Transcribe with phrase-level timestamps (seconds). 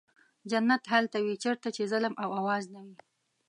[0.49, 2.95] جنت هلته وي چېرته چې ظلم او آزار نه وي.